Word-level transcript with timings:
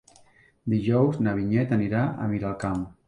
Dijous 0.73 1.19
na 1.27 1.35
Vinyet 1.41 1.75
anirà 1.77 2.01
a 2.25 2.27
Miralcamp. 2.33 2.81